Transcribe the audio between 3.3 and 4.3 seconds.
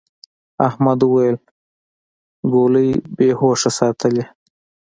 هوښه ساتلې.